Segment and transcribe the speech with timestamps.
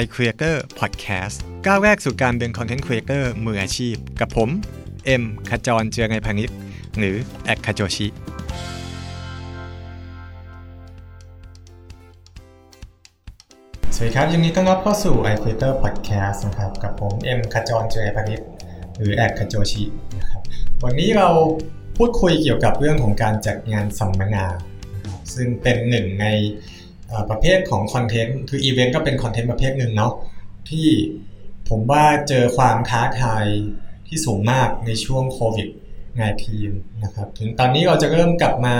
[0.00, 4.48] iCreator Podcast ก้าวแรกสู่การเป็น Content Creator มืออาชีพ กับผม
[5.06, 6.50] เอ็มขจรเจียรนัยพานิช
[6.98, 8.06] หรือ @khajochi
[13.94, 18.40] สวัสดีครับยินดีต้อนรับเข้าสู่ iCreator Podcast นะครับ กับผม เอ็มขจรเจียรนัยพานิช
[18.96, 19.82] หรือ @khajochi
[20.18, 20.42] นะครับ
[20.84, 21.28] วันนี้เรา
[21.96, 24.44] พูดคุยเกี่ยวกับเรื่องของการจัดงานสัมมนา
[25.34, 26.26] ซึ่งเป็นหนึ่งใน
[27.30, 30.12] ประเภทของคอนเทนต์คืออีเวนต์ก็เป็นคอนเทนต์ประเภทหนึ่งเนาะ
[30.70, 30.88] ที่
[31.68, 33.44] ผมว่าเจอความท้าทาย
[34.08, 35.68] ที่สูงมากในช่วงโควิด
[36.36, 38.76] -19 นะครับถึงตอนนี้เราจะเริ่มกลับมา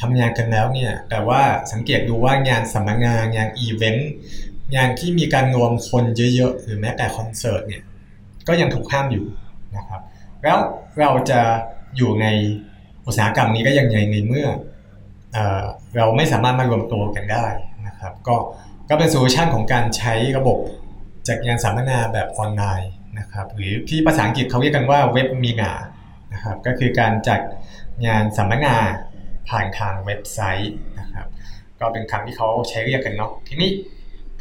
[0.00, 1.42] ทำงานกันแล้วเนี่ย แต่ว่า
[1.72, 4.12] สังเกตดูว่างานสัมมนางานอีเวนต์
[4.76, 7.82] งานที่มีการรวมคนเยอะๆ หรือแม้แต่คอนเสิร์ตเนี่ย
[8.48, 9.26] ก็ยังถูกห้ามอยู่
[9.76, 10.00] นะครับ
[10.42, 10.58] แล้ว
[11.00, 11.40] เราจะ
[11.96, 12.26] อยู่ใน
[13.06, 14.46] อุตสาหกรรมนี้ก็ยังไงในเมื่อ
[15.96, 17.46] เราไม่สามารถมารวมตัวกันได้
[17.86, 18.36] นะครับ ก็
[18.88, 20.58] ก็เป็นโซลูชันของการใช้ระบบ
[21.28, 25.72] จัดงานสัมมนาแบบออนไลน์นะครับหรือที่ภาษาอังกฤษเขาเรียกกันว่าเว็บมีนา
[26.32, 27.40] นะครับก็คือการจัด
[28.06, 28.76] งานสัมมนา
[29.48, 31.26] ผ่านทางเว็บไซต์นะครับ
[31.80, 33.70] ก็เป็นคำที่เขาใช้เรียกกันเนาะทีนี้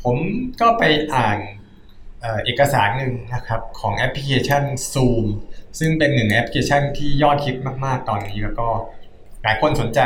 [0.03, 0.15] ผม
[0.61, 0.83] ก็ไป
[1.15, 1.37] อ่าน
[2.45, 4.63] เอกสารหนึ่งนะครับของแอปพลิเคชัน
[4.93, 5.25] Zoom
[5.79, 8.67] ซึ่งเป็นหนึ่งแอปพลิเคชันที่ยอดฮิตมาก ๆ ตอนนี้แล้วก็
[9.43, 9.99] หลายคนสนใจ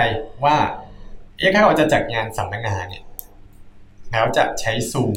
[0.44, 0.56] ว่า
[1.54, 3.04] ถ้าเราจะจัดงานสัมมนาเนี่ย
[4.12, 5.16] แล้วจะใช้ซูม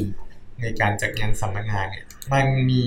[0.61, 2.85] ในการจัดงานสัมมนาเนี่ยมันมี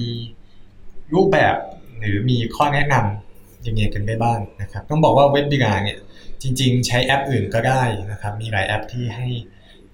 [1.13, 1.55] รูปแบบ
[1.99, 5.97] หรือมีข้อแนะนำยังไงกันได้บ้างนะครับ ต้องบอกว่าเว็บบินาเนี่ย
[6.41, 9.27] จริง ๆ ใช้แอปอื่นก็ได้นะครับ มีหลายแอปที่ให้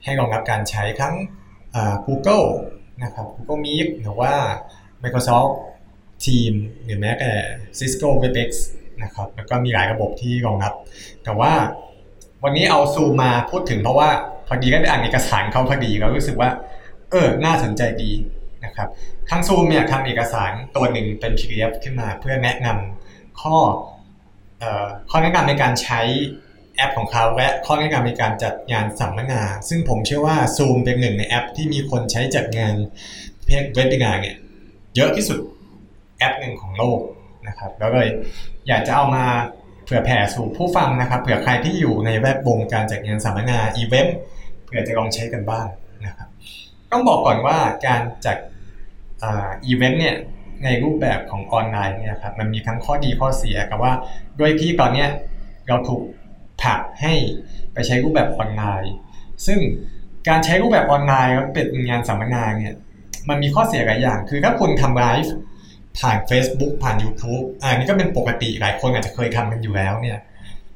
[0.03, 1.15] ให้รองรับการใช้ทั้ง
[2.05, 2.47] Google
[3.03, 4.33] นะครับ Google Meet หรือว่า
[5.03, 5.51] Microsoft
[6.25, 6.53] Team
[6.83, 7.31] หรือแม้แต่
[7.77, 8.49] Cisco Webex
[9.03, 10.73] นะครับแล้วก็มีหลายระบบที่รองรับ
[11.23, 11.53] แต่ว่า
[12.43, 14.09] วันนี้เอาซูมมาพูดถึงเพราะว่า
[14.47, 16.49] พอดีก็ได้อ่านเอกสารเขาพอดีเรารู้สึกว่า
[17.11, 18.11] เออ น่าสนใจดี
[18.65, 18.87] นะครับ
[19.29, 23.57] ทางซูมเนี่ยทำเอกสารตัวหนึ่งเป็น PDF ขึ้นมาเพื่อแนะนำข้อ
[24.59, 26.01] เอ่อข้อแนะนำในการใช้
[26.75, 32.75] แอปของเขาและข้อแนะนำในการจัดงานสัมมนา ซึ่งผมเชื่อว่าซูมเป็นหนึ่งในแอปที่มีคนใช้จัดงานประ
[33.45, 34.35] เภท webinar เนี่ย
[34.95, 35.39] เยอะที่สุด
[36.17, 36.99] แอปหนึ่งของโลก
[37.47, 38.09] นะครับ แล้วเลย
[38.67, 39.25] อยากจะเอามา
[39.91, 44.17] เผื่อแผ่สู่ผู้ฟังนะครับเผื่อใครที่อยู่ในแวดวงการจัดงานสัมมนาอีเวนต์
[44.65, 45.67] เผื่อจะลองใช้กันบ้าง
[46.05, 46.27] นะครับ
[46.91, 47.57] ต้องบอกก่อนว่า
[47.87, 48.37] การจัด
[49.23, 50.15] อีเวนต์เนี่ย
[50.63, 53.93] ในรูปแบบของออนไลน์เนี่ยครับมันมีทั้งข้อดีข้อเสียกับว่า
[54.39, 55.05] ด้วยที่ตอนนี้
[55.67, 56.01] เราถูก
[56.63, 57.13] ผักให้
[57.73, 58.93] ไปใช้รูปแบบออนไลน์
[59.45, 59.59] ซึ่ง
[60.27, 62.73] การใช้รูปแบบออนไลน์เป็นงานสัมมนาเนี่ย
[63.29, 65.33] มันมีข้อเสียหลายอย่าง คือถ้าคุณทำไลฟ์
[65.99, 70.19] ผ่าน Facebook ผ่าน YouTube อ่านี่ก็เป็นปกติหลายคนอาจจะเคยทำกันอยู่แล้วเนี่ย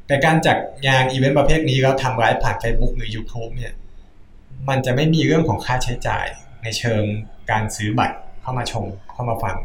[0.07, 3.73] แต่การจัดงานอีเวนต์ประเภทนี้แล้วทำไลฟ์ผ่าน Facebook หรือ YouTube เนี่ย
[4.69, 6.25] มันจะไม่มีเรื่องของค่าใช้จ่าย
[6.63, 7.03] ในเชิง
[7.51, 9.55] การซื้อบัตรเข้ามาชมเข้ามาฟัง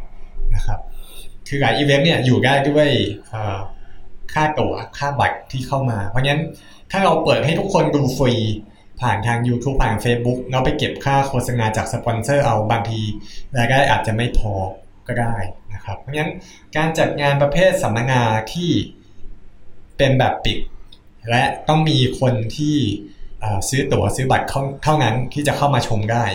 [0.55, 0.79] นะครับ
[1.47, 2.87] คือหลายอีเวนต์เนี่ยอยู่ได้ด้วย
[4.33, 6.41] ค่าตั๋วค่าบัตรที่เข้ามา เพราะงั้น
[6.91, 8.33] ถ้าเราเปิดให้ทุกคนดูฟรี
[9.01, 13.01] ผ่านทาง YouTube ผ่าน Facebook แล้วไปเก็บค่าโฆษณาจากสปอนเซอร์เอาบางที
[13.57, 14.53] รายได้อาจจะไม่พอ
[15.11, 15.37] ก็ได้
[15.73, 16.33] นะครับ เพราะฉะนั้น
[16.77, 18.21] การจัดงานประเภทสัมมนา
[18.53, 18.69] ที่
[19.97, 20.57] เป็นแบบปิด
[21.29, 22.77] และต้องมีคนที่
[23.69, 24.47] ซื้อตั๋วซื้อบัตร
[24.83, 26.25] เท่านั้นที่จะเข้ามาชมได้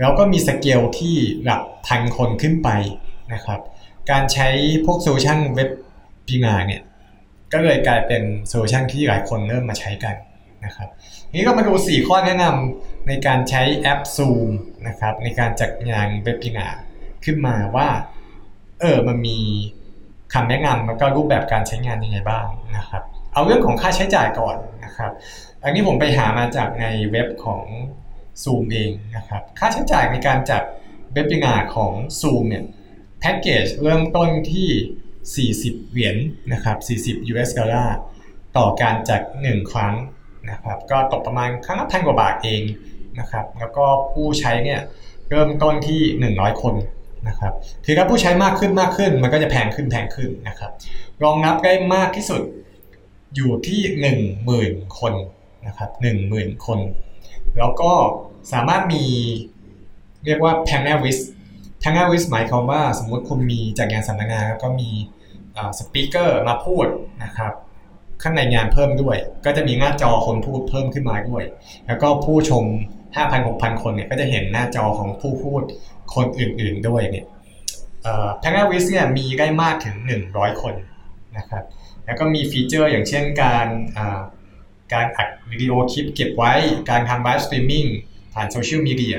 [0.00, 2.68] แล้วก็มีสเกลที่หลักพันคนขึ้นไป
[3.32, 3.60] นะครับ
[4.10, 4.48] การใช้
[4.84, 6.82] พวก solution webinar เนี่ย
[7.52, 10.14] ก็เลยกลายเป็น solution ที่หลายคนเริ่มมาใช้กัน
[10.64, 10.88] นะครับ
[11.34, 14.48] นี้ก็มาดู 4 ข้อแนะนำในการใช้แอป Zoom
[14.86, 16.66] นะครับในการจัดงาน webinar
[17.24, 17.88] ขึ้นมาว่า
[18.80, 19.38] เออมันมี
[20.34, 22.46] คำแนะนำแล้วก็รูปแบบการใช้งานยังไงบ้าง
[22.76, 25.12] นะครับ เอาเรื่องของค่าใช้จ่ายก่อนนะครับ
[25.64, 27.64] อันนี้ผมไปหามาจากในเว็บของ
[28.42, 30.62] Zoom เองนะครับ ค่าใช้จ่ายในการจัด
[31.12, 32.64] เว็บปินาของ Zoom เนี่ย
[33.20, 36.18] แพ็กเกจเริ่มต้นที่ 40 เหรียญน
[36.52, 37.96] นะครับ 40 US ดอลลาร์
[38.56, 39.94] ต่อการจัด 1 ครั้ง
[40.50, 42.62] นะครับ ก็ตกประมาณครั้งละพันกว่าบาทเอง
[43.20, 44.80] นะครับ แล้วก็ผู้ใช้เนี่ย
[45.30, 46.00] เริ่มต้นที่
[46.34, 46.74] 100 คน
[47.28, 47.52] นะครับ
[47.84, 50.70] คือถ้าผู้ใช้มากขึ้นมากขึ้น มันก็จะแพงขึ้นแพงขึ้นนะครับ
[51.24, 52.42] รองรับได้มากที่สุด
[53.34, 55.14] อยู่ที่หนึ่งหมื่นคน
[55.66, 56.78] นะครับหนึ่งหมื่นคน
[57.58, 57.92] แล้วก็
[58.52, 59.04] สามารถมี
[60.24, 61.22] เรียกว่า panel list
[61.82, 64.90] panel list หมายความว่าสมมติคุณมีจากงานสัมมนาแล้วก็มี
[65.78, 66.86] สปีกเกอร์มาพูด
[67.24, 67.52] นะครับ
[68.22, 71.44] ข้างในงานเพิ่มด้วย ก็จะมีหน้าจอคนพูดเพิ่มขึ้นมาด้วย
[71.86, 72.64] แล้วก็ผู้ชม
[73.16, 75.62] 5,000-6,000คนเนี่ยก็จะเห็นหน้าจอของผู้พูด
[76.14, 77.26] คนออื่นๆด้วยเนี่ย
[78.40, 79.96] panelist เนี่ยมีได้มากถึง
[80.28, 80.74] 100 คน
[81.38, 81.64] นะครับ
[82.06, 83.66] แล้วก็มีฟีเจอร์อย่างเช่นการ
[84.92, 86.52] การอัดวิดีโอคลิปเก็บไว้
[86.90, 87.86] การทำ live streaming
[88.34, 89.18] ผ่านโซเชียลมีเดีย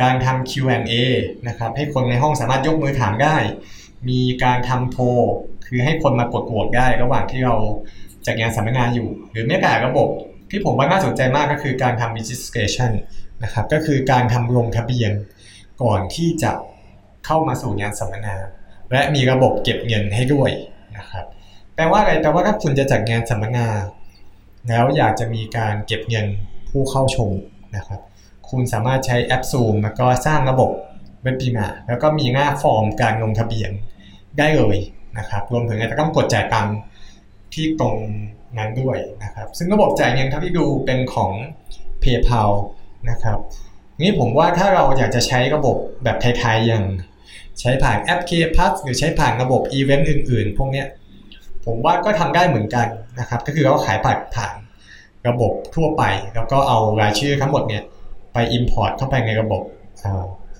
[0.00, 0.94] การทำ Q&A
[1.48, 3.36] นะครับให้คนในห้องสามารถยกมือถามได้
[4.08, 5.02] มีการทำโพล
[5.66, 7.56] คือให้คนมากดโหวตได้ระหว่างที่เรา
[8.26, 10.08] จัดงานสัมมนาอยู่ หรือแม้แต่ระบบ
[10.50, 12.92] ที่ผมว่าน่าสนใจมากก็คือการทำ registration
[13.44, 15.12] นะครับก็คือการทำลงทะเบียน
[15.82, 16.52] ก่อนที่จะ
[17.26, 18.36] เข้ามาสู่งานสัมมนา
[18.92, 20.50] และมีระบบเก็บเงินให้ด้วย
[20.98, 21.24] นะครับ
[21.74, 23.66] แปลว่าอะไรแปลว่าถ้าคุณจะจัดงานสัมมนา
[24.68, 26.26] แล้วอยากจะมีการเก็บเงิน
[26.70, 27.30] ผู้เข้าชม
[27.76, 28.00] นะครับ
[28.50, 30.70] คุณสามารถใช้แอป Zoom แล้วก็สร้างระบบ
[31.22, 33.70] เว็บปีมาแล้วก็มีหน้าฟอร์มการลงทะเบียน
[34.38, 34.76] ได้เลย
[35.18, 36.76] นะครับ รวมถึงอาจจะต้องกดจ่ายตังค์
[37.54, 37.96] ที่ตรง
[38.58, 41.32] นั้นด้วยนะครับ ซึ่งระบบจ่ายเงินเท่าที่ดูเป็นของ
[42.02, 42.50] PayPal
[43.10, 43.38] นะครับ
[44.02, 46.84] นี่ผมว่าถ้าเราอยากจะใช้ระบบแบบไทยๆอย่าง
[47.60, 50.84] ใช้ผ่านแอป K Plus หรือใช้ผ่านระบบอีเวนต์อื่นๆ พวกนี้
[51.64, 52.86] ผมว่าก็ทำได้เหมือนกัน
[53.20, 54.54] นะครับ ก็คือเราขายผ่านผ่าน
[55.28, 56.02] ระบบทั่วไป
[56.34, 57.82] แล้วก็เอารายชื่อทั้งหมดเนี่ย
[58.32, 59.62] ไป Import เข้าไปในระบบ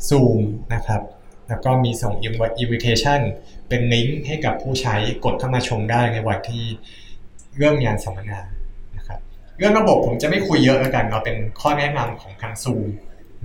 [0.09, 0.39] Zoom
[0.75, 1.01] นะครับ
[1.49, 2.15] แล้วก็มีส่ง
[2.63, 3.21] invitation
[3.69, 4.95] เป็นลิงก์ให้กับผู้ใช้
[5.25, 6.65] กดเข้ามาชมได้ในวันที่
[7.59, 8.41] เริ่มงานสัมมนา
[9.59, 12.83] เรื่องระบบผมจะไม่คุยเยอะแล้วกันเอาเป็นข้อแนะนำของทาง Zoom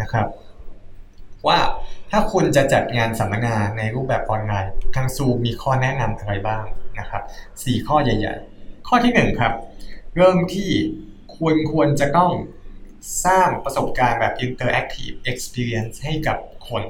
[0.01, 0.27] นะครับ
[1.47, 1.59] ว่า
[2.11, 6.65] ถ้าคุณจะจัดงานสัมมนาในรูปแบบออนไลน์ทาง Zoom มีข้อแนะนำอะไรบ้าง
[6.99, 7.23] นะครับ
[7.55, 9.53] 4ข้อใหญ่ ๆ ข้อที่1ครับ
[10.15, 10.69] เริ่มที่
[11.35, 12.31] ควรควรจะต้อง
[13.25, 16.37] สร้างประสบการณ์แบบ interactive experience ให้กับ
[16.69, 16.83] คน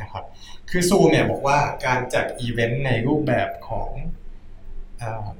[0.00, 0.24] นะครับ
[0.70, 3.90] คือซูเนี่ยบอกว่าการจัดอีเวนต์ในรูปแบบของ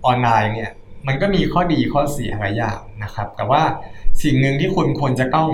[0.05, 0.73] ออนไลน์เนี่ย
[1.07, 3.63] มันก็มีข้อดีข้อเสียหลายอย่างนะครับ แต่ว่า
[4.23, 5.51] สิ่งหนึ่งที่คุณควรจะต้อง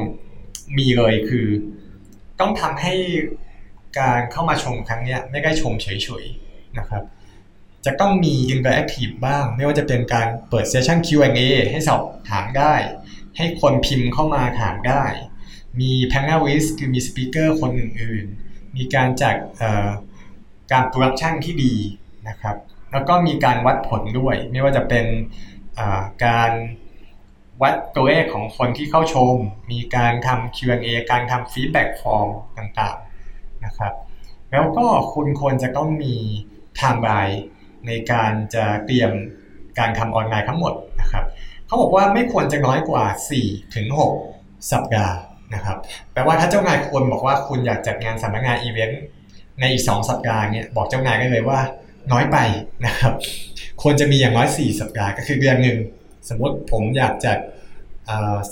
[0.78, 1.46] มีเลยคือ
[2.40, 2.94] ต้องทำให้
[3.98, 7.02] การเข้ามาชมครั้งนี้ไม่ได้ชมเฉยๆนะครับ
[7.86, 12.74] จะต้องมี interactive บ้าง ไม่ว่าจะเป็นการเปิด session Q&A ให้สอบถามได้
[13.36, 15.04] ให้คนพิมพ์เข้ามาถามได้
[15.80, 19.34] มี panelist คือมี speaker คนอื่นๆ มีการจัด
[20.72, 21.74] การ production ที่ดี
[22.28, 22.56] นะครับ
[22.94, 25.06] แล้วก็มีการวัดผลด้วย ไม่ว่าจะเป็น
[26.26, 26.52] การ
[27.62, 29.34] วัดตัวเลขของคนที่เข้าชม
[29.72, 33.92] มีการทำ Q&A การทำ feedback form ต่างๆนะครับ
[34.52, 36.14] แล้วก็คุณควรจะต้องมี
[36.76, 37.40] ไทม์ไลน์
[37.86, 39.10] ในการจะเตรียม
[39.78, 41.24] การทำออนไลน์ทั้งหมดนะครับ
[41.66, 43.04] เขาบอกว่าไม่ควรจะน้อยกว่า
[43.40, 43.86] 4 ถึง
[44.28, 45.16] 6 สัปดาห์
[45.54, 45.78] นะครับ
[46.12, 49.02] แปลว่าถ้าเจ้านายควรบอกว่าคุณอยากจัดงานสัมมนาอีเวนต์
[49.60, 51.60] ในอีก 2 สัปดาห์เนี่ยบอกเจ้านายได้เลยว่า
[52.12, 52.38] น้อยไป
[52.86, 53.12] นะครับ
[53.82, 55.76] ควรจะมีอย่างน้อย 4 สัปดาห์ก็คือเดือนหนึ่ง
[56.28, 57.38] สมมติผมอยากจัด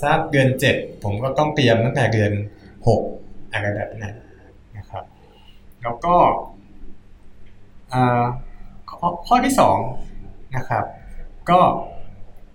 [0.01, 2.31] สักเดือน 7 ผมก็ต้องเตรียมตั้งแต่เดือน
[2.93, 4.15] 6 อะไรแบบนั้น
[4.77, 5.03] นะครับ
[5.83, 6.15] แล้วก็
[9.27, 9.53] ข้อที่
[9.99, 10.85] 2นะครับ
[11.49, 11.59] ก็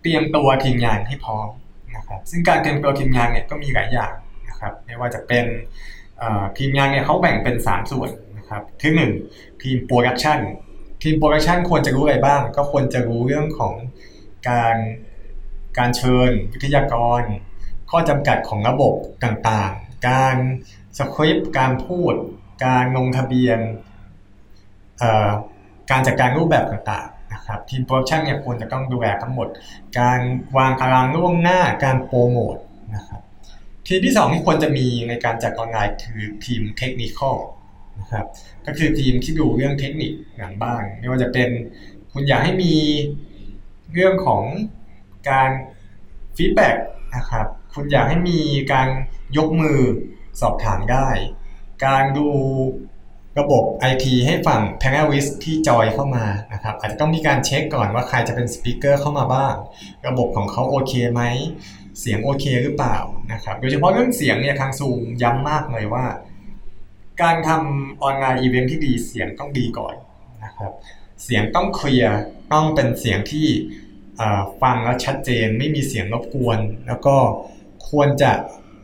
[0.02, 1.48] เตรียมตัวทีมงานให้พร้อม
[1.96, 4.14] นะครับซึ่งการเตรียมตัวทีมงานเนี่ยก็มีหลายอย่าง
[4.48, 5.44] นะครับไม่ว่าจะเป็น
[6.58, 8.92] ทีมงานเนี่ยเขาแบ่งเป็น 3 ส่วนนะครับที่
[9.26, 10.38] 1ทีม production
[11.02, 13.74] ทีม production ควรจะรู้อะไรบ้าง ก็ควรจะรู้เรื่องของ
[14.48, 14.76] การ
[15.78, 17.22] การเชิญวิทยากร
[17.90, 20.36] ข้อจำกัดของระบบต่างๆ การ
[20.98, 22.14] สคริปต์การพูด
[22.66, 23.58] การลงทะเบียน
[25.90, 29.48] การจัดการรูปแบบต่างๆนะครับทีม production เนี่ยควรจะต้องดูแลทั้งหมด
[29.98, 30.20] การ
[30.56, 32.56] วางตารางล่วงหน้าการโปรโมท
[32.94, 33.20] นะครับ
[33.86, 37.36] ทีมที่2ที่ควรจะมีในการจัดออนไลน์คือทีม technical
[38.00, 38.26] นะครับ
[38.66, 41.48] ก็คือทีมที่ดูเรื่องเทคนิคหลังบ้านไม่ว่าจะเป็น
[42.12, 42.74] คุณอยากให้มี
[43.92, 44.44] เรื่องของ
[45.30, 45.50] การ
[46.36, 46.76] feedback
[47.16, 48.40] นะครับคุณอยากให้มี
[48.72, 48.88] การ
[49.36, 49.80] ยกมือ
[50.40, 51.08] สอบถามได้
[51.86, 52.28] การดู
[53.38, 59.54] ระบบ IT ให้ฝั่ง panelist ที่จอยเข้ามานะครับอาจจะต้องมีการเช็คก่อนว่าใครจะเป็น speaker เข้ามาบ้าง
[60.06, 61.22] ระบบของเขาโอเคไหม
[62.00, 62.96] เสียงโอเคหรือเปล่า
[63.32, 66.04] นะครับโดยเฉพาะเรื่องเสียงเนี่ยทางซูมย้ำมากเลยว่า
[67.22, 69.94] การทำ online event ที่ดีเสียงต้องดีก่อน
[70.44, 70.72] นะครับ
[71.24, 72.16] เสียงต้องเคลียร์
[72.52, 73.46] ต้องเป็นเสียงที่
[74.62, 77.16] ฟังแล้วชัดเจนไม่มีเสียงรบกวน แล้วก็
[77.90, 78.32] ควรจะ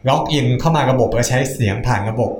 [0.08, 2.30] ล็อกอินเข้ามาระบบแล้วใช้เสียงผ่านระบบ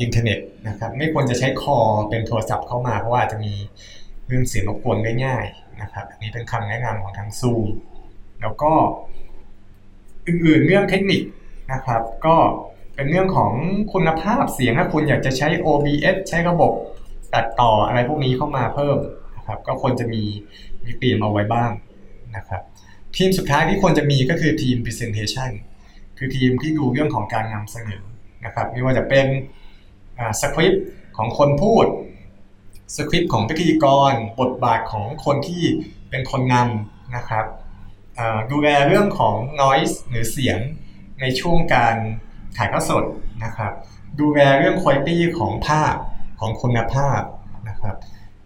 [0.00, 1.76] อินเทอร์เน็ตนะครับไม่ควรจะใช้ call
[2.08, 3.52] เป็นโทรศัพท์เข้ามาเพราะว่าจะมี
[4.26, 5.44] เรื่องเสียงรบกวนได้ง่าย
[5.82, 7.66] นะครับอันนี้เป็นคำแนะนำของทางซูม
[8.40, 8.72] แล้วก็
[10.26, 11.22] อื่นๆเรื่องเทคนิค
[11.72, 12.36] นะครับ ก็
[12.98, 13.52] เป็นเรื่องของ
[13.92, 16.72] คุณภาพเสียงถ้าคุณอยากจะใช้ OBS ใช้ระบบ
[17.34, 18.98] ตัดต่ออะไรพวกนี้เข้ามาเพิ่ม
[19.36, 20.22] นะครับก็ควรจะมี
[20.84, 21.70] มีเตรียมเอาไว้บ้าง
[22.36, 22.62] นะครับ
[23.16, 25.50] ทีมสุดท้ายที่ควรจะมีก็คือทีม Presentation
[26.18, 28.02] คือทีมที่ดูเรื่องของการนำเสนอ
[28.44, 29.26] นะครับไม่ว่าจะเป็น
[30.40, 30.84] สคริปต์
[31.16, 31.86] ของคนพูด
[32.96, 35.62] สคริปต์ของพิธีกร บทบาทของคนที่
[36.10, 37.46] เป็นคนนำนะครับ
[38.52, 40.58] ดูแลเรื่องของ noise หรือเสียง
[41.20, 41.96] ในช่วงการ
[42.56, 43.04] ถ่ายทอดสด
[43.44, 43.72] นะครับ
[44.20, 45.94] ดูแลเรื่องคุณภาพของภาพ
[46.40, 47.20] ของคุณภาพ
[47.68, 47.96] นะครับ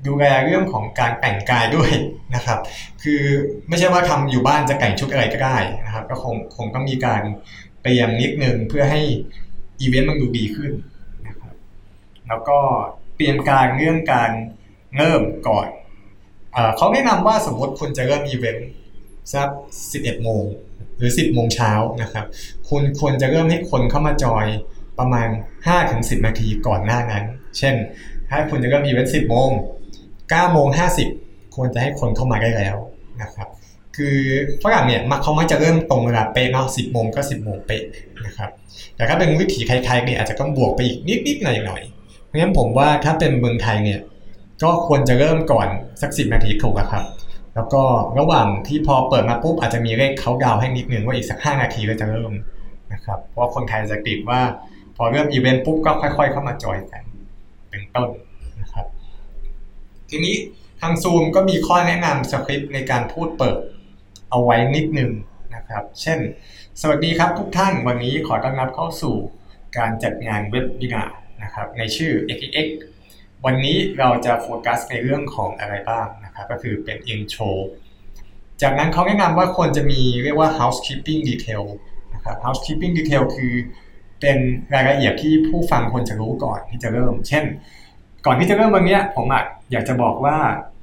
[0.06, 1.90] ดูแลเรื่องของการแต่งกายด้วย
[2.34, 2.58] นะครับ
[3.02, 3.22] คือ
[3.68, 7.22] ไม่ใช่ว่าทำอยู่บ้านจะแต่งชุดอะไรก็ได้นะครับ ก็คงคงต้องมีการ
[7.82, 9.00] เตรียมนิดนึงเพื่อให้
[9.80, 10.72] อีเวนต์มันดูดีขึ้น
[11.26, 11.54] นะครับ
[12.28, 12.58] แล้วก็
[13.16, 14.30] เตรียมการเรื่องการ
[14.96, 15.66] เริ่มก่อน
[16.76, 18.68] เขาแนะนำว่าสมมติคุณจะเริ่มอีเวนต์
[19.34, 19.48] สัก
[19.86, 20.44] 11โมง
[21.02, 22.26] หรือ 10โมงเช้านะครับ
[22.68, 24.46] คุณควรจะเริ่มให้คนเข้ามาจอย
[24.98, 25.28] ประมาณ
[25.76, 27.24] 5-10 นาทีก่อนหน้านั้น
[27.58, 27.74] เช่น
[28.28, 29.50] ถ้าคุณจะเริ่มอีเวนต์10โมง
[30.02, 30.68] 9โมง
[31.12, 32.76] 50 ควรจะให้คนเข้ามาได้แล้ว
[33.22, 33.48] นะครับ
[33.96, 34.16] คือ
[34.62, 37.84] ฝรั่งเนี่ยมักเขาไม่จะเริ่มตรงเวลาเป๊ะเนาะ10โมงก็10โมงเป๊ะ
[38.26, 38.50] นะครับ
[38.96, 44.00] แต่ถ้าเป็นวิถีไทยๆเนี่ยอาจจะต้องบวกไปอีกนิดๆหน่อยๆเพราะฉะนั้นผมว่าถ้าเป็นเมืองไทยเนี่ย
[44.62, 45.68] ก็ควรจะเริ่มก่อน
[46.02, 47.04] สักสิบนาทีถูกครับ
[47.54, 47.82] แล้วก็
[48.18, 52.32] ระหว่างที่พอเปิดมาปุ๊บอาจจะมีเลขเขาดาวให้นิดนึงว่าอีกสักห้านาทีก็จะเริ่ม
[52.92, 54.40] นะครับ เพราะคนไทยจะติดว่า
[54.96, 57.02] พอเริ่มอีเวนต์ปุ๊บก็ค่อย ๆ เข้ามาจอยกัน
[57.70, 58.08] เป็นต้น
[58.60, 58.86] นะครับ
[60.10, 60.34] ทีนี้
[60.80, 63.58] ทางซูมก็มีข้อแนะนำสคริปต์ในการพูดเปิด
[64.30, 65.10] เอาไว้นิดนึง
[65.54, 66.18] นะครับ เช่น
[66.80, 69.14] สวัสดีครับทุกท่านวันนี้ขอต้อนรับเข้าสู่
[69.78, 71.04] การจัดงาน webinar
[71.42, 72.68] นะครับในชื่อ XXX
[73.44, 77.50] วันนี้เราจะโฟกัสในเรื่องของอะไรบ้าง นะครับก็คือเป็น intro
[78.62, 81.62] จากนั้นเขาแนะนำว่าควรจะมีเรียกว่า housekeeping detail
[82.14, 83.52] นะครับ housekeeping detail คือ
[84.20, 84.38] เป็น
[84.74, 87.44] รายละเอียดที่ผู้ฟังควรจะรู้ก่อนที่จะเริ่ม เช่น
[88.26, 89.26] ก่อนที่จะเริ่มวันนี้ผม
[89.72, 90.36] อยากจะบอกว่า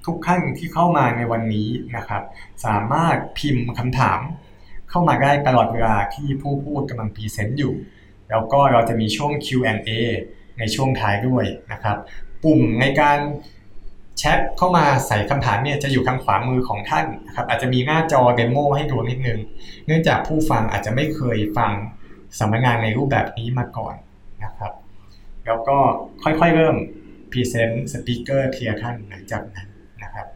[0.06, 2.22] ทุกท่านที่เข้ามาในวันนี้นะครับ
[2.66, 4.20] สามารถพิมพ์คำถาม
[4.90, 7.74] เข้ามาได้ตลอดเวลาที่ผู้พูดกำลังพรีเซนต์อยู่
[8.30, 9.90] แล้วก็เราจะมีช่วง Q&A
[10.60, 11.98] ในช่วงท้ายด้วยนะครับ
[12.44, 13.20] ปุ่มในการ
[14.20, 19.40] แชทเข้ามาใส่คำถามเนี่ยจะอยู่ทางขวามือของท่านนะครับอาจจะมีหน้าจอ demo ให้ดูนิดนึง
[19.86, 21.72] เนื่องจากผู้ฟังอาจจะไม่เคยฟัง
[22.40, 23.96] สัมมนานในรูปแบบนี้มาก่อน
[24.44, 24.74] นะครับ
[25.46, 25.78] แล้วก็
[26.24, 26.76] ค่อยๆเริ่ม
[27.32, 29.68] พรีเซนต์ speaker แต่ละท่านหลังจากนั้น
[30.04, 30.28] นะครับ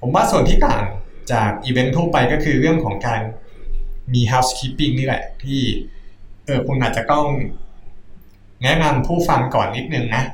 [0.00, 0.84] ผมว่าส่วนที่ต่าง
[1.32, 3.22] จากอีเวนต์ทั่วไปก็คือเรื่องของการ
[4.14, 5.60] มี housekeeping นี่แหละที่
[6.46, 7.26] เออคุณอาจจะต้อง
[8.64, 10.24] แนะนำผู้ฟังก่อนนิดนึงนะ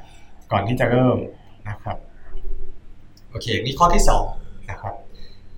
[0.53, 1.19] ก่อนที่จะเริ่ม
[1.69, 1.97] นะครับ
[3.37, 4.05] โอเคนี่ข้อที่
[4.37, 4.95] 2นะครับ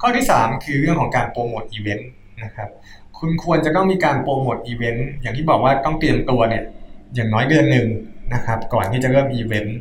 [0.01, 2.11] ข้อที่ 3 คือเรื่องของการโปรโมทอีเวนต์
[2.45, 2.69] นะครับ
[3.19, 6.65] คุณควรจะต้องมีการโปรโมทอีเวนต์อย่างที่บอกว่าต้องเตรียมตัวเนี่ย
[7.15, 7.87] อย่างน้อยเดือนหนึ่ง
[8.35, 9.79] นะครับก่อนที่จะเริ่มอีเวนต์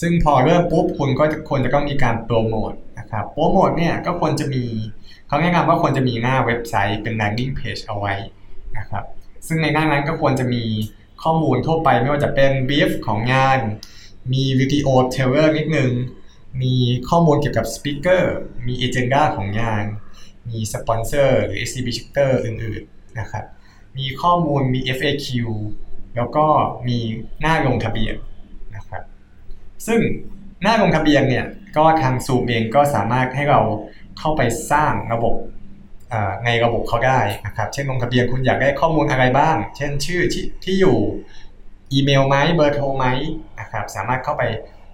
[0.00, 4.64] ซึ่งพอเริ่มปุ๊บคุณก็ควรจะต้องมีการโปรโมทนะครับโปรโมทเนี่ยก็ควรจะมี
[5.28, 8.14] เขาแนะนำว่าควรจะมีหน้าเว็บไซต์เป็น landing page เอาไว้
[8.78, 9.04] นะครับ
[9.46, 10.62] ซึ่งในหน้านั้นก็ควรจะมี
[11.22, 13.58] ข้อมูลทั่วไปไม่ว่าจะเป็น brief ของงาน
[14.32, 15.90] มีวิดีโอ trailer นิดนึง
[16.62, 16.74] มี
[17.08, 19.84] ข้อมูลเกี่ยวกับ speaker มี agenda ของงาน
[20.48, 23.44] มีสปอนเซอร์หรือ exhibitor อื่นๆนะครับ
[23.98, 25.26] มีข้อมูลมี FAQ
[26.16, 26.46] แล้วก็
[26.88, 26.98] มี
[27.40, 28.14] หน้าลงทะเบียน
[28.76, 29.02] นะครับ
[29.86, 30.00] ซึ่ง
[30.62, 31.46] หน้าลงทะเบียนเนี่ย
[31.76, 33.60] ก็ทางซูมเองก็สามารถให้เรา
[34.18, 35.34] เข้าไปสร้างระบบ
[36.44, 40.22] ในระบบเขาได้นะครับเช่นลงทะเบียนคุณอยากได้ข้อมูลอะไรบ้าง เช่นชื่อ
[40.64, 40.98] ที่อยู่
[41.92, 43.06] อีเมลไหมเบอร์โทรไหม
[43.60, 44.42] นะครับสามารถเข้าไป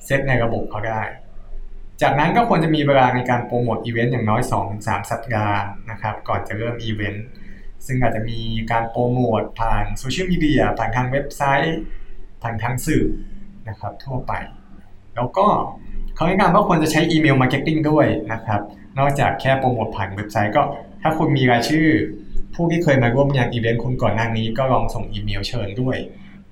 [0.05, 1.03] เซตในระบบเขาได้
[2.03, 4.43] จากนั้นก็ควรจะมีเวลาในการโปรโมทอีเวนต์อย่างน้อย
[4.77, 5.59] 2-3 สัปดาห์
[5.91, 7.27] นะครับก่อนจะเริ่มอีเวนต์
[7.87, 8.39] ซึ่งอาจจะมี
[8.73, 11.79] การโปรโมทผ่านโซเชียลมีเดียผ่านทางเว็บไซต์
[12.43, 13.05] ผ่านทางสื่อ
[13.69, 14.33] นะครับทั่วไป
[15.15, 15.47] แล้วก็
[16.15, 18.61] เขาแนะนำว่าควรจะใช้ email marketing ด้วยนะครับ
[18.99, 20.63] นอกจากแค่โปรโมทผ่านเว็บไซต์ก็
[21.03, 21.87] ถ้าคุณมีรายชื่อ
[22.55, 25.97] ผู้ที่เคยมาร่วมงานอีเวนต์คุณก่อนหน้านี้ก็ลองส่งอีเมลเชิญด้วย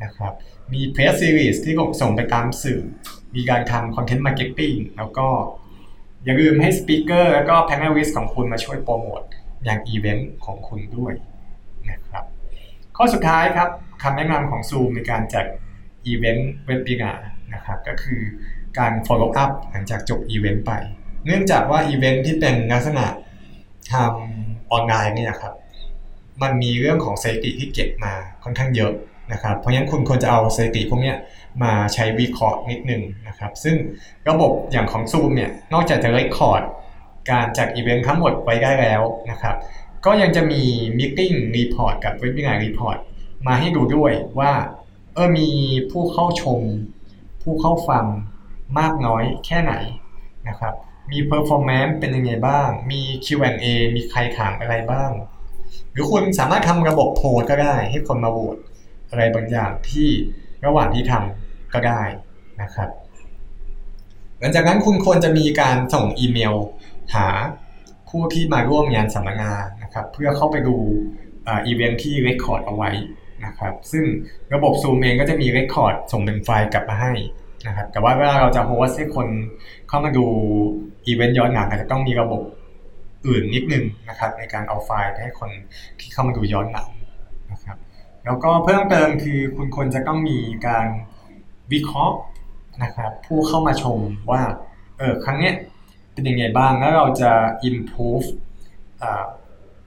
[0.02, 0.32] นะครับ
[0.72, 2.80] มี press release ที่ส่งไปตามสื่อ
[3.36, 5.28] มีการทำ content marketing แล้วก็
[6.24, 9.22] อย่าลืมให้ speaker แล้วก็ panelist ของคุณมาช่วยโปรโมท
[9.64, 11.12] อย่างอีเวนต์ของคุณด้วย
[11.90, 12.24] นะครับ
[12.96, 13.68] ข้อสุดท้ายครับ
[14.02, 15.44] คำแนะนำของ Zoom ในการจัด
[16.06, 17.12] อีเวนต์ webinar
[17.54, 18.20] นะครับก็คือ
[18.78, 20.72] การ follow up หลังจากจบอีเวนต์ไป
[21.26, 23.06] เนื่องจากว่าอีเวนต์ที่เป็นลักษณะ
[23.92, 25.54] ทำออนไลน์เนี่ยครับ
[26.42, 28.12] มันมีเรื่องของสถิติที่เก็บมา
[28.44, 28.92] ค่อนข้างเยอะ
[29.32, 31.16] นะครับเพราะฉะนั้นคุณควรจะเอาสถิติพวกเนี้ย
[31.62, 33.76] มาใช้วิเคราะห์นิดนึงนะครับ ซึ่ง
[34.28, 36.62] ระบบอย่างของ Zoom เนี่ย นอกจากจะ record
[37.30, 39.56] การจัดอีเวนต์ทั้งหมดไว้ได้แล้วนะครับ
[40.06, 40.62] ก็ยังจะมี
[40.98, 42.98] Meeting Report กับ Webinar Report
[43.46, 44.52] มาให้ดูด้วยว่า
[45.14, 45.48] เออมี
[45.90, 46.60] ผู้เข้าชม
[47.42, 48.04] ผู้เข้าฟัง
[48.78, 49.74] มากน้อยแค่ไหน
[50.48, 50.74] นะครับ
[51.10, 53.64] มี performance เป็นยังไงบ้าง มี Q&A
[53.96, 55.10] มีใครถามอะไรบ้าง
[55.92, 58.56] หรือคุณสามารถทำระบบโพลก็ได้ให้คนมาโหวต
[59.10, 60.08] อะไรบางอย่างที่
[60.66, 61.39] ระหว่างที่ทำ
[61.74, 62.02] ก็ได้
[62.62, 62.88] นะครับ
[64.40, 66.54] หลังจากนั้นคุณควรจะมีการส่งอีเมล
[67.14, 67.26] หา
[68.08, 70.76] ผู้ที่มาร่วมงานสัมมนานะครับ เพื่อเข้าไปดู
[71.48, 72.90] อีเวนท์ที่ record เอาไว้
[73.44, 74.04] นะครับ ซึ่ง
[74.54, 77.12] ระบบ Zoom เองก็จะมี record ส่งเป็นไฟล์กลับมาให้
[77.66, 79.28] นะครับ แต่ว่าเวลาเราจะ host ให้คน
[79.88, 80.26] เข้ามาดู
[81.06, 82.42] อีเวนต์ย้อนหลังอาจจะต้องมีระบบ
[83.26, 85.50] อื่นนิดนึงนะครับ ในการเอาไฟล์ให้คน
[86.00, 86.88] ที่เข้ามาดูย้อนหลัง
[87.52, 87.76] นะครับ
[88.24, 90.86] แล้วก็เพิ่มเติมคือคุณควรจะต้องมีการ
[91.72, 92.16] วิเคราะห์
[92.82, 93.98] นะครับผู้เข้ามาชม
[94.30, 94.42] ว่า
[94.98, 95.54] เออครั้งเนี้ย
[96.12, 97.32] เป็นยังไงบ้างแล้วเราจะ
[97.68, 98.26] improve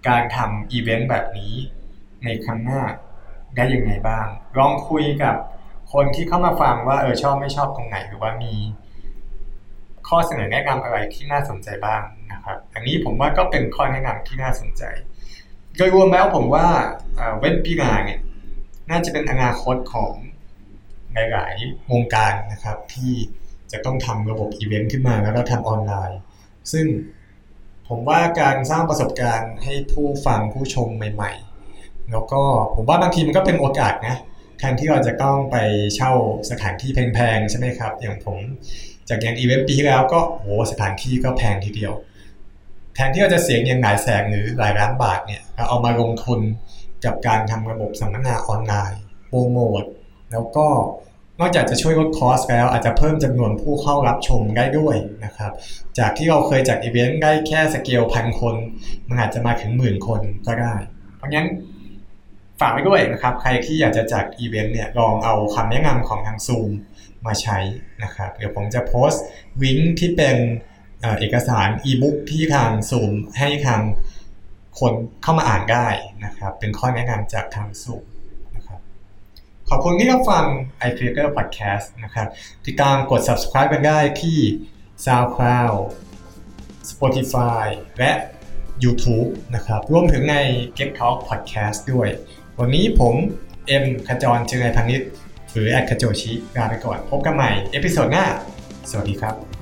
[0.07, 1.53] การทำอีเวนต์แบบนี้
[2.25, 2.81] ในครั้งหน้า
[3.55, 5.35] ได้ยังไงบ้าง ลองคุยกับ
[5.93, 8.53] คนที่เข้ามาฟังว่าเออชอบไม่ชอบตรงไหนหรือว่ามี
[10.07, 14.83] ข้อเสนอแนะนำอะไรที่น่าสนใจบ้างนะครับอันนี้ผมว่าก็เป็นข้อแนะนำที่น่าสนใจ
[15.77, 16.67] โดยรวมแล้วผมว่า
[17.39, 18.19] webinar เนี่ย
[18.89, 20.13] น่าจะเป็นอนาคตของ
[21.13, 23.13] หลาย ๆ วงการนะครับ ที่
[23.71, 26.19] จะต้องทำระบบอีเวนต์ขึ้นมาแล้วก็ทำออนไลน์
[26.71, 26.85] ซึ่ง
[27.87, 31.31] ผมว่าการสร้างประสบการณ์ให้ผู้ฟังผู้ชมใหม่
[31.71, 32.41] ๆ แล้วก็
[32.75, 34.15] ผมว่าบางทีมันก็เป็นโอกาสนะ
[34.59, 35.57] แทนที่เราจะต้องไป
[35.95, 36.11] เช่า
[36.49, 38.37] สถานที่แพง ๆ ใช่ไหมครับ อย่างผม
[39.09, 41.93] จากอย่างอีเวนต์ปีที่แล้วก็โหสถานที่ก็แพงทีเดียว
[42.95, 46.39] แทนที่เราจะเสียเงินหลายแสนหรือหลายล้านบาทเนี่ยเราเอามาลงทุน
[47.05, 49.83] กับการทำระบบสัมมนาออนไลน์โปรโมท
[50.33, 50.67] แล้วก็
[51.39, 55.51] นอกจากจะช่วยลด cost แล้ว อาจจะเพิ่มจำนวนผู้เข้ารับชมได้ด้วยนะครับ
[55.99, 58.55] จากที่เราเคยจัดอีเวนต์ได้แค่สเกลพันคน
[59.09, 60.75] มันอาจจะมาถึงหมื่นคนก็ได้
[61.17, 61.47] เพราะงั้น
[62.59, 66.69] ฝากไว้ด้วยนะครับ ใครที่อยากจะจัดอีเวนต์เนี่ยลองเอาคำแนะนำของทาง Zoom
[67.25, 67.57] มาใช้
[68.03, 69.23] นะครับ เดี๋ยวผมจะโพสต์
[69.61, 70.37] วิงที่เป็น
[71.19, 73.81] เอกสารอีบุ๊กที่ทาง Zoom ให้ทาง
[74.79, 75.87] คนเข้ามาอ่านได้
[76.25, 78.03] นะครับ เป็นข้อแนะนำจากทาง Zoom
[79.69, 80.45] ขอบคุณที่รับฟัง
[80.87, 82.27] i f i g u r e Podcast นะครับ
[82.67, 84.37] ติดตามกด subscribe กันได้ที่
[85.05, 85.77] SoundCloud
[86.91, 87.65] Spotify
[87.99, 88.11] และ
[88.83, 90.35] YouTube นะครับ รวมถึงใน
[90.77, 92.09] Get Talk Podcast ด้วย
[92.59, 93.13] วันนี้ผม
[93.67, 95.01] ผมขจรเจียรนัยพานิชย์
[95.51, 98.25] หรือ @khajochi ลาไปก่อน พบกันใหม่ episode หน้า
[98.89, 99.52] สวัสดีครับ